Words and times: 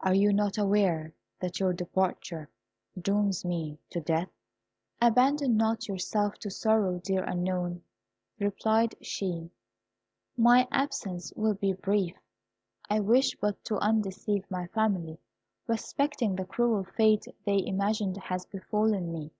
Are 0.00 0.14
you 0.14 0.32
not 0.32 0.56
aware 0.56 1.12
that 1.40 1.60
your 1.60 1.74
departure 1.74 2.48
dooms 2.98 3.44
me 3.44 3.78
to 3.90 4.00
death?" 4.00 4.30
"Abandon 5.02 5.58
not 5.58 5.88
yourself 5.88 6.38
to 6.38 6.50
sorrow, 6.50 6.98
dear 7.04 7.22
Unknown," 7.22 7.82
replied 8.38 8.94
she, 9.02 9.50
"my 10.38 10.66
absence 10.70 11.34
will 11.36 11.52
be 11.52 11.74
brief. 11.74 12.16
I 12.88 13.00
wish 13.00 13.36
but 13.38 13.62
to 13.66 13.76
undeceive 13.80 14.50
my 14.50 14.68
family 14.68 15.18
respecting 15.66 16.36
the 16.36 16.46
cruel 16.46 16.84
fate 16.84 17.26
they 17.44 17.62
imagine 17.62 18.14
has 18.14 18.46
befallen 18.46 19.12
me. 19.12 19.32